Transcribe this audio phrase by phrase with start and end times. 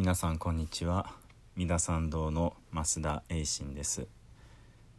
[0.00, 1.12] 皆さんこんにちは。
[1.56, 4.06] 三田参道の増田栄信です。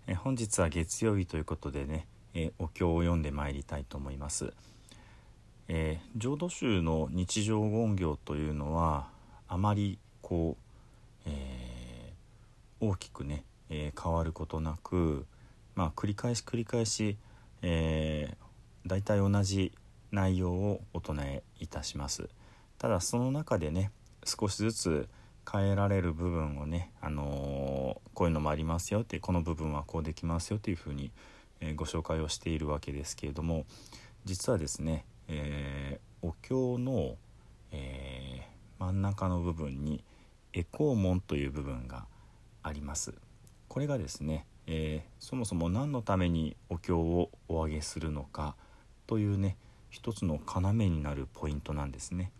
[0.05, 4.53] え本日は月曜日ということでねえお経を読んでまいりたいと思います。
[5.69, 9.07] えー、浄土宗の日常言行というのは
[9.47, 10.63] あまりこう、
[11.25, 15.25] えー、大きくね、えー、変わることなく
[15.73, 17.17] まあ繰り返し繰り返し、
[17.63, 19.71] えー、大体同じ
[20.11, 22.29] 内容をお唱えいたします。
[22.77, 23.89] ただその中でね
[24.25, 25.09] 少しずつ
[25.51, 31.11] 変えられる部分をね、あのー、こういうのもありますよってこの部分はこうできますよというふうに、
[31.59, 33.65] え、ご紹介をしているわけですけれども
[34.25, 37.15] 実はですね、えー、お経の、
[37.71, 38.47] え
[38.77, 40.03] 真ん中の部分に
[40.53, 42.05] エコー門という部分が
[42.63, 43.13] あります。
[43.67, 48.55] これがですね、えそもそも何のためにお経をお上げするのか
[49.07, 49.55] というね
[49.89, 52.31] 一つの要になるポイントなんですね。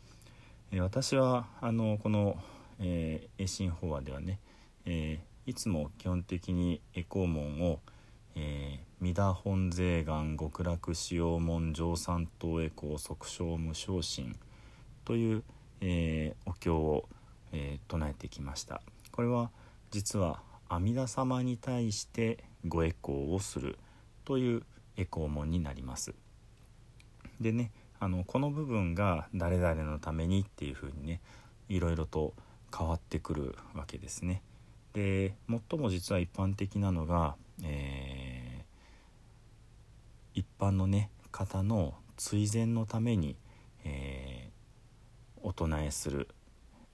[0.74, 2.38] え私はあのこの、
[2.80, 4.40] えー、栄心法話ではね、
[4.86, 7.80] えー、いつも基本的にエコー門を
[8.36, 14.38] 「えー、三田本税願極楽使用門上三等エコー即生無昇進」
[15.04, 15.44] という、
[15.82, 17.10] えー、お経を、
[17.52, 18.82] え、唱えてきました。
[19.12, 19.52] これは
[19.90, 23.78] 実は阿弥陀様に対してごエコーをする
[24.24, 24.63] という
[24.96, 26.13] エコー門になります。
[27.41, 31.21] でねあのこの部分が誰々のためにっていうふうにね
[31.70, 32.34] いろいろと
[32.76, 34.41] 変わってくるわけですね。
[34.94, 43.35] で最も実は一般的なのが、えー、一般のね方の追善のために、
[43.85, 46.27] えー、お唱えする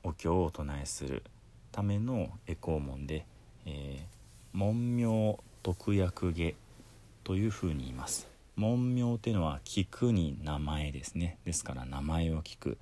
[0.03, 1.23] お経をお唱えする
[1.71, 3.25] ためのエコー門で、
[3.65, 6.53] えー、文明特約下
[7.23, 8.36] というふうに言います。
[8.57, 11.37] 文明っていうのは聞くに名前ですね。
[11.45, 12.77] ですから名前を聞く。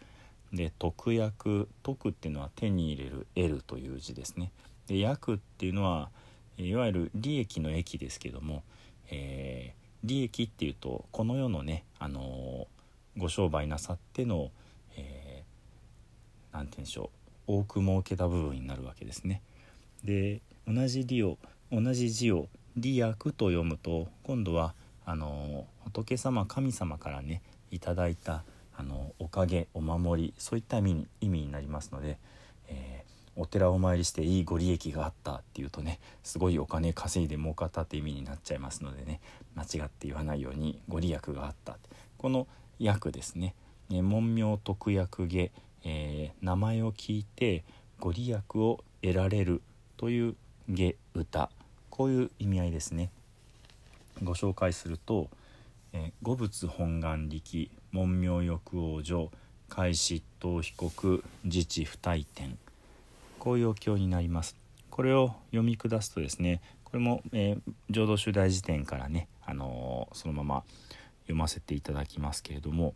[0.54, 1.68] で特約。
[1.84, 3.28] 徳っていうのは手に入れる。
[3.36, 4.52] 得るという字ですね。
[4.88, 6.10] で役っていうのは
[6.58, 8.64] いわゆる利益の益ですけども、
[9.12, 14.52] えー、利益っていうとこの世のね、あのー、ご商売なさっての何、
[14.98, 17.10] えー、て言うんでしょ
[17.48, 17.60] う。
[17.60, 19.42] 多く儲けた部分になるわけですね。
[20.04, 21.38] で同じ利を
[21.72, 22.48] 同じ字を
[22.78, 24.74] 利益と読むと今度は
[25.06, 28.44] あの仏様神様からねいただいた
[28.78, 32.18] あのおかげお守りそういった意味に意味になりますので、
[32.68, 39.22] えー、お寺をお参りしていいご利益があったっていうとねすごいお金稼いで儲かったって意味になっちゃいますのでね
[39.56, 41.78] 間違って言わないようにご利益があった。
[42.18, 42.48] この
[42.80, 43.56] 役ですね
[43.90, 45.52] 「ね、文明特約下」
[45.88, 47.64] えー、名前を聞いて
[48.00, 49.62] ご利益を得られる
[49.98, 50.36] という
[50.68, 51.52] 下歌。
[51.92, 53.10] こういう意味合いですね。
[54.24, 55.30] ご紹介すると
[55.94, 59.32] 「え五仏本願力文明欲王女
[59.70, 62.56] 開始等被告自治不退転」
[63.40, 64.56] こういうお経になります。
[64.90, 70.64] これを読み下すとですねこれも、えー、浄土宗大辞典からね、あのー、そのまま
[71.24, 72.94] 読ませていただきますけれども、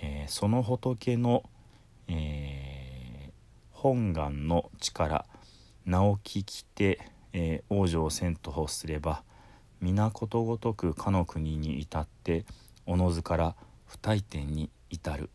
[0.00, 1.44] えー、その仏の、
[2.08, 3.30] え、
[3.70, 5.24] 本願の力
[5.84, 7.00] 名を聞きて、
[7.32, 9.22] えー、往生せんと欲すれば
[9.82, 12.44] 皆ことごとくかの国に至って
[12.86, 13.56] おのずから
[13.88, 15.28] 不退転に至る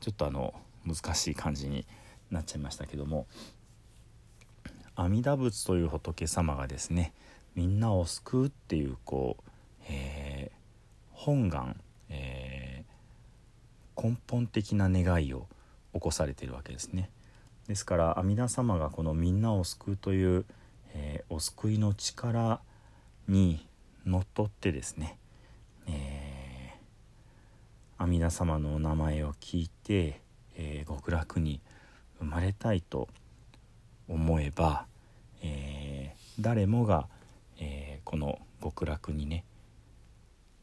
[0.00, 0.52] ちょっとあの
[0.84, 1.86] 難しい感じに
[2.32, 3.28] なっちゃいましたけども
[4.96, 7.12] 阿弥陀仏という仏様がですね
[7.54, 9.50] みんなを救うっていうこう、
[9.88, 10.58] えー、
[11.12, 11.80] 本願、
[12.10, 15.46] えー、根本的な願いを
[15.94, 17.10] 起こされているわけですね。
[17.68, 20.44] ですから阿弥陀様がこのみんなを救うという、
[20.94, 22.60] えー、お救いの力
[23.28, 23.66] に
[24.04, 25.18] のっとってですね、
[25.88, 30.20] えー、阿弥陀様のお名前を聞いて、
[30.56, 31.60] えー、極楽に
[32.18, 33.08] 生まれたいと
[34.08, 34.86] 思えば、
[35.42, 37.08] えー、誰もが、
[37.58, 39.44] えこの極楽にね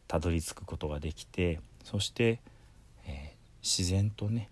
[0.07, 2.39] たどり着くことができてそして、
[3.05, 4.49] え自然とね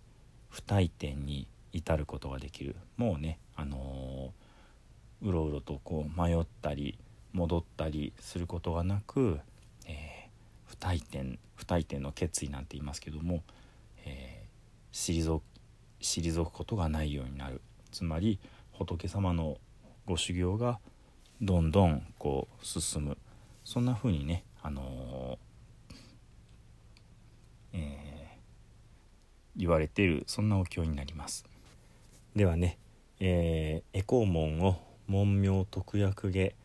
[0.49, 2.75] 不退転に至ることができる。
[2.97, 4.33] もうねあの
[5.21, 6.97] うろうろとこう迷ったり
[7.33, 9.39] 戻ったりすることがなく、
[9.87, 13.43] えー、不退転不退転の決意なんて言いますけども、
[14.05, 15.21] えー、退
[16.31, 17.61] 退くことがないようになる
[17.91, 18.39] つまり
[18.71, 19.57] 仏様の
[20.05, 20.79] ご修行が
[21.41, 23.17] どんどんこう進む
[23.63, 31.45] そんな風にね、あのー、えー、言われているそんなお経になります。
[32.35, 32.77] ではね、
[33.19, 36.55] えー、エコー門を文明特約下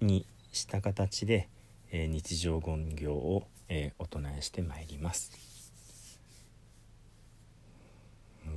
[0.00, 1.48] にした形で、
[1.90, 5.32] えー、日常言行を、えー、お唱えしてまいります。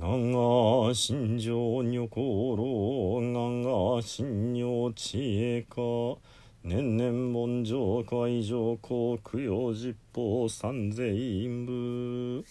[0.00, 5.80] 長が心情女心がが心女知恵か
[6.62, 12.44] 年々盆上海上皇供養実法三千部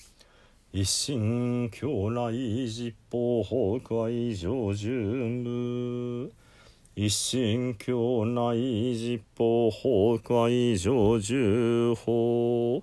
[0.74, 2.34] 一心狂来
[2.68, 6.34] 実法崩壊上順部
[7.00, 12.82] 一心狂来実法崩壊上十法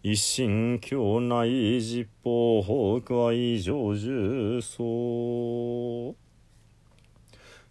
[0.00, 6.14] 一心境内実法法外上重層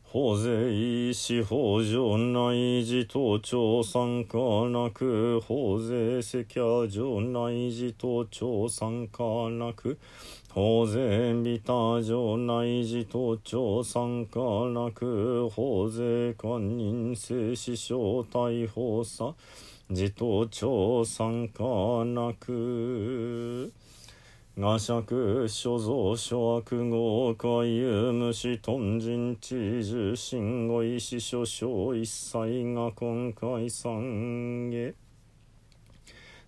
[0.03, 4.37] 法税司法上内寺等庁参加
[4.69, 9.97] なく法税赤夜上内寺等庁参加なく
[10.55, 11.73] 当然ビタ
[12.03, 14.39] 城内寺頭庁参加
[14.69, 19.33] なく法税官人生死小逮捕さ
[19.89, 21.63] 自頭庁参加
[22.05, 23.73] なく。
[24.55, 34.93] 画尺所蔵所悪豪海有無視頓人知事信護医師所小一切が今回参下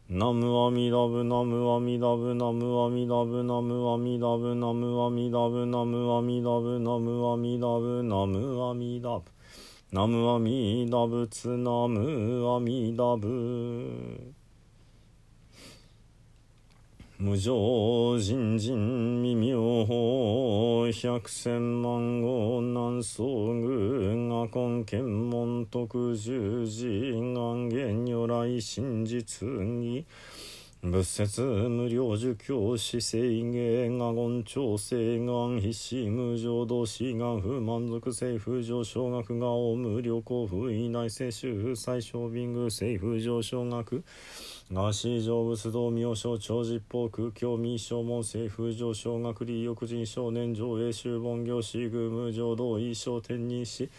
[0.08, 9.24] ナムアミラブナムアミラブナムアミラブナムアミラブナムアミラブナムアミラブナムアミラブナムアミラブ。
[9.92, 14.45] ナムアミラブナムアミラブ
[17.18, 17.54] 無常
[18.20, 30.06] 人人未妙法百千万号南宋愚阿根検問徳十字願言如来真実に
[30.92, 33.18] 仏説無料儒教死生
[33.52, 44.04] 芸我言調整願必死無常動詞願不満足政府上昇学が大無料交付以内接種最小便具政府上昇学
[44.72, 53.90] が市場仏道妙正長実法空境民正門政府上昇学利欲人少年上映修本業士具無常道衣装天人師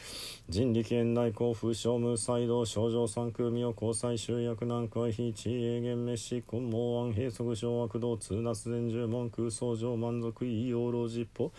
[0.49, 11.51] 人力県内交付商務再道症状三空妙交際集約難回避地営厳滅し根毛安閉塞小悪道通脱前十門空想上満足医養老実法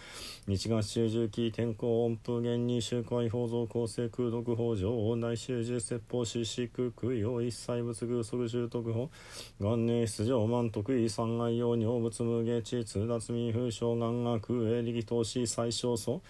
[0.45, 9.09] 日月中重機天候音符元に周回法造構成空毒法上大修十説法四四空空用一切仏偶即重徳法
[9.57, 16.21] 元年出場満徳意三愛用尿物無下地通脱民風小願学営力投資最小層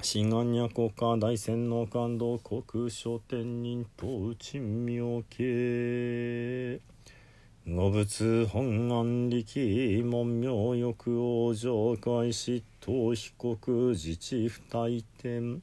[0.00, 6.80] 新安若国家大仙の感動国書天人と珍妙系
[7.70, 15.60] 五仏本願力門名欲往生会執刀被告自治不退転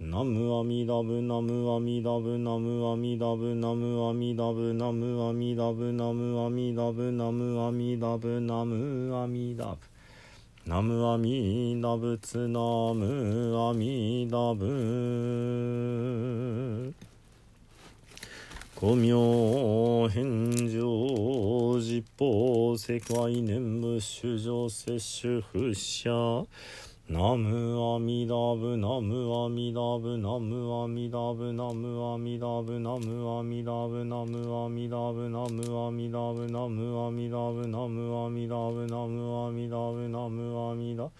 [0.00, 9.78] ナムアミダブナムアミダブナムアミダブナムアミダブナムアミダブナムアミダブナムアミダブナムアミダブ
[10.66, 12.58] ナムアミダブツナ
[12.94, 15.78] ムアミダブ
[18.80, 19.10] 古名
[20.08, 20.57] 返上実法
[22.78, 26.46] 世界念仏主上摂取不捨。
[27.10, 41.10] ナムアミダブナムアミダブナムアミダブナムアミダブナムアミダブナムアミダブナムアミダブナムアミダブナムアミダブナムアミダブナムアミダ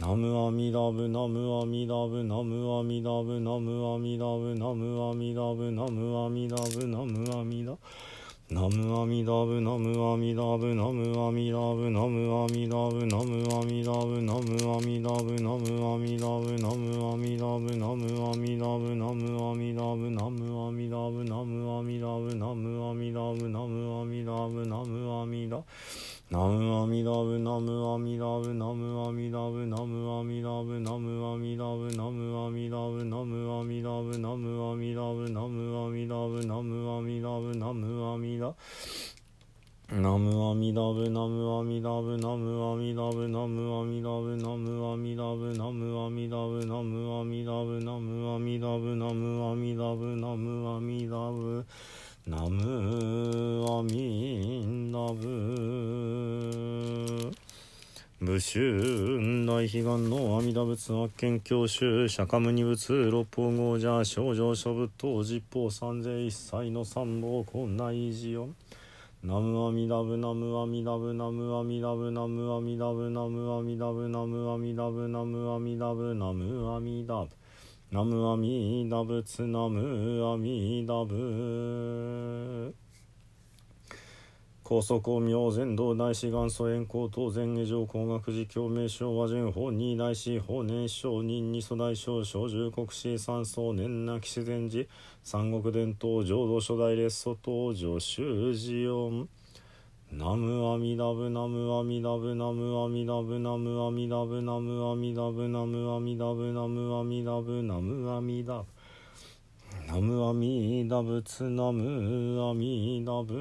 [0.00, 7.78] ナムアミダブナムアミダブナムアミダブナムアミダブナムアミダブナムアミダブナムアミダブ
[8.50, 25.62] ナムアミダブナムアミダブナムアミダブナムアミダブナムアミダブナムアミダブナムアミダブナムアミダブナムアミダブナムアミダブナムアミダブナムアミダブナムアミダブナムアミダブナムアミダ
[26.30, 38.54] ナムアミダブナムアミダブナムアミダブナムアミダブナムアミダブナムアミダブナムアミダブナムアミダブナムアミダブナムアミダブナムアミダ
[39.90, 51.64] ナムアミダブナムアミダブナムアミダブナムアミダブナムアミダブナムアミダブナムアミダブナムアミダブナムアミダブナムアミダブ
[52.26, 56.17] ナムアミダブ
[58.20, 68.48] 武州大悲願の阿弥陀仏発見教習釈迦牟尼仏六方豪者少女諸仏等実法三世一切の三宝困内寺よ。
[69.22, 77.28] ナムアミダブナムアミダブナムアミダブナムアミダブナムアミダブナムアミダブナムアミダブナムアミダブ
[77.92, 81.14] ナムアミダブツナムアミダブ
[84.68, 94.84] 高速光明前道大志元祖円高等前下上工学寺共鳴昭和順法二大師法年上人二祖大将小十国史三層年な騎士禅寺
[95.24, 99.26] 三国伝統浄土初代列祖登場修士音
[100.12, 108.66] ナムアミダブナムアミダブナムアミダブナムアミダブナムアミダブナムアミダブナムアミダブナムアミダブ
[109.88, 113.34] ナムアミダ仏ナムアミダブ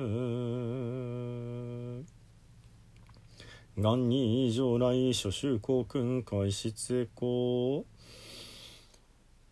[3.75, 7.86] 元に上来諸州公君開室へこ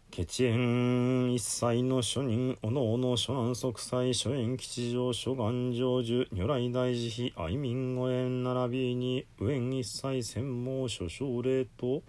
[0.10, 12.04] 血縁一切の諸人おのおの諸南息災諸縁吉祥諸願成就如来大慈悲愛民御縁並びに右縁一切専門諸奨礼と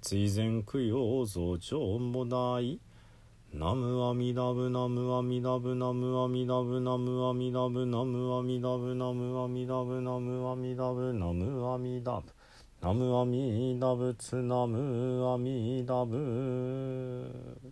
[0.00, 2.80] 追善供養増長も大
[3.54, 12.32] ナムアミダブナムアミダブナムアミダブナムアミダブナムアミダブナムアミダブナムアミダブナムアミダブ
[12.80, 17.70] ナムアミダブツナムアミダブ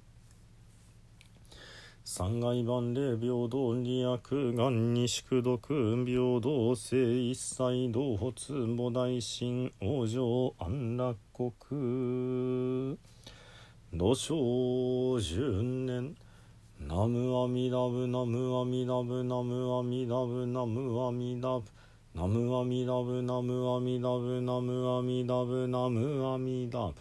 [2.04, 12.98] 三害万霊平等二悪願に宿毒平等性一切同発母大神往生安楽国
[13.92, 16.14] 土生十年。
[16.78, 21.64] ナムアミダブナムアミダブナムアミダブナムアミダブ。
[22.14, 26.94] ナムアミダブナムアミダブナムアミダブナムアミダブ。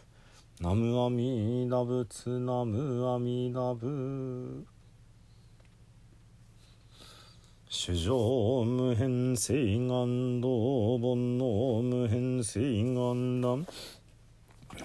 [0.61, 4.65] ナムアミダブツナムアミダブ。
[7.69, 13.67] 主上無変性願道煩悩無変性願断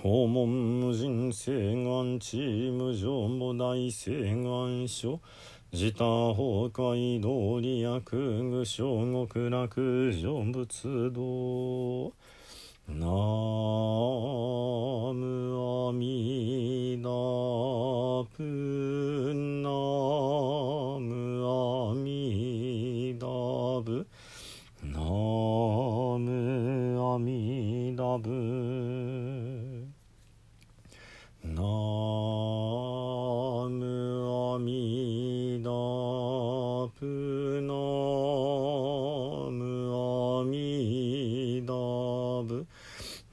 [0.04, 5.18] 訪問無人請願チーム上も大請願書。
[5.73, 8.84] 自他崩壊道理薬具小
[9.26, 12.12] 極楽成仏道
[12.87, 13.00] 南
[15.14, 16.03] 無阿弥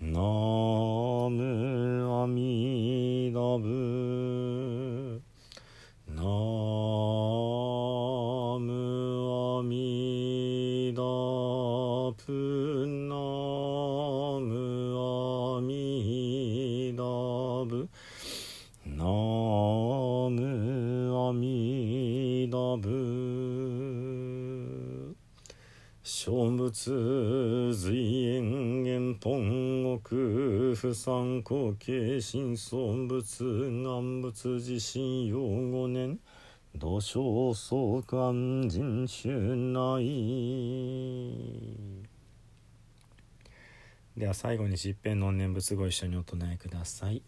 [0.01, 0.19] な
[26.03, 36.17] 小仏随縁元本国不参考形新尊仏願仏自身用五年
[36.79, 40.01] 土生相関人種内
[44.17, 47.21] では最後に十遍の念仏ご一緒にお唱えください。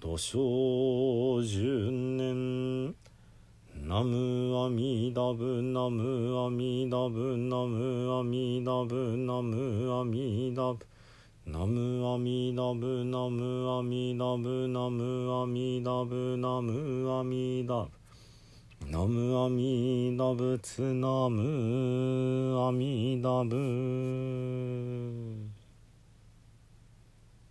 [0.00, 2.65] 土生十年
[3.88, 10.84] ナムアミダブナムアミダブナムアミダブナムアミダブ。
[11.46, 18.90] ナムアミダブナムアミダブナムアミダブナムアミダブ。
[18.90, 23.56] ナムアミダブツナムアミダブ。